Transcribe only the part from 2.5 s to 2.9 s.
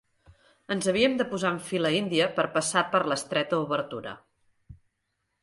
passar